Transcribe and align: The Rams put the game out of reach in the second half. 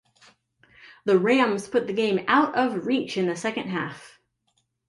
The 1.05 1.19
Rams 1.19 1.67
put 1.67 1.85
the 1.85 1.93
game 1.93 2.25
out 2.27 2.55
of 2.55 2.87
reach 2.87 3.17
in 3.17 3.27
the 3.27 3.35
second 3.35 3.69
half. 3.69 4.19